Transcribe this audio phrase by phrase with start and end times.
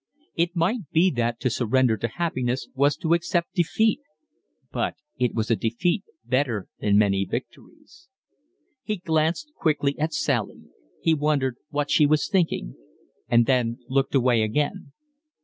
[0.33, 4.01] It might be that to surrender to happiness was to accept defeat,
[4.71, 8.09] but it was a defeat better than many victories.
[8.83, 10.63] He glanced quickly at Sally,
[11.03, 12.73] he wondered what she was thinking,
[13.29, 14.91] and then looked away again.